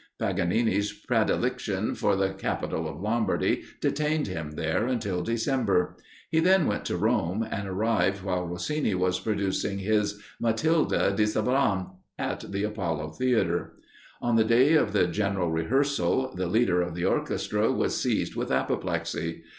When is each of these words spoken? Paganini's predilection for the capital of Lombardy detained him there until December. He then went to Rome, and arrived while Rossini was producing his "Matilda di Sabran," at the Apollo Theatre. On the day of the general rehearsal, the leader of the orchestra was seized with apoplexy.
Paganini's 0.17 0.91
predilection 0.93 1.93
for 1.93 2.15
the 2.15 2.29
capital 2.33 2.87
of 2.89 2.99
Lombardy 3.01 3.61
detained 3.81 4.25
him 4.25 4.53
there 4.53 4.87
until 4.87 5.21
December. 5.21 5.95
He 6.31 6.39
then 6.39 6.65
went 6.65 6.85
to 6.85 6.97
Rome, 6.97 7.47
and 7.51 7.67
arrived 7.67 8.23
while 8.23 8.47
Rossini 8.47 8.95
was 8.95 9.19
producing 9.19 9.77
his 9.77 10.19
"Matilda 10.39 11.13
di 11.15 11.25
Sabran," 11.27 11.91
at 12.17 12.51
the 12.51 12.63
Apollo 12.63 13.09
Theatre. 13.19 13.73
On 14.23 14.35
the 14.37 14.43
day 14.43 14.73
of 14.73 14.91
the 14.91 15.05
general 15.05 15.51
rehearsal, 15.51 16.33
the 16.35 16.47
leader 16.47 16.81
of 16.81 16.95
the 16.95 17.05
orchestra 17.05 17.71
was 17.71 17.95
seized 18.01 18.35
with 18.35 18.49
apoplexy. 18.51 19.43